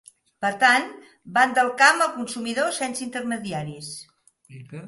Per 0.45 0.49
tant, 0.63 0.87
van 1.35 1.53
del 1.59 1.69
camp 1.83 2.01
al 2.07 2.11
consumidor 2.17 2.75
sense 2.81 3.07
intermediaris. 3.09 3.93